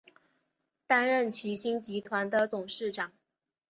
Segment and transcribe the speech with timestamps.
[0.87, 3.11] 担任齐星集团的董事长。